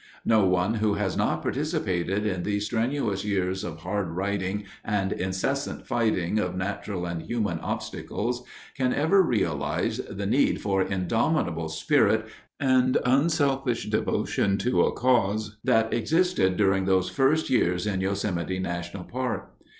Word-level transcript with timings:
No 0.25 0.47
one 0.47 0.73
who 0.73 0.95
has 0.95 1.15
not 1.15 1.43
participated 1.43 2.25
in 2.25 2.41
those 2.41 2.65
strenuous 2.65 3.23
years 3.23 3.63
of 3.63 3.81
hard 3.81 4.09
riding 4.09 4.63
and 4.83 5.11
incessant 5.11 5.85
fighting 5.85 6.39
of 6.39 6.55
natural 6.57 7.05
and 7.05 7.21
human 7.21 7.59
obstacles 7.59 8.43
can 8.75 8.95
ever 8.95 9.21
realize 9.21 9.99
the 10.09 10.25
need 10.25 10.59
for 10.59 10.81
indomitable 10.81 11.69
spirit 11.69 12.25
and 12.59 12.97
unselfish 13.05 13.91
devotion 13.91 14.57
to 14.57 14.81
a 14.81 14.91
cause 14.91 15.57
that 15.63 15.93
existed 15.93 16.57
during 16.57 16.85
those 16.85 17.11
first 17.11 17.51
years 17.51 17.85
in 17.85 18.01
Yosemite 18.01 18.57
National 18.57 19.03
Park. 19.03 19.51